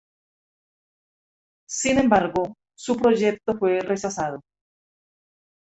Sin 1.69 1.99
embargo, 1.99 2.55
su 2.73 2.97
proyecto 2.97 3.55
fue 3.59 3.81
rechazado. 3.81 4.41